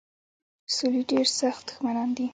سولي 0.75 1.01
ډېر 1.11 1.25
سخت 1.41 1.63
دښمنان 1.69 2.09
دي. 2.17 2.27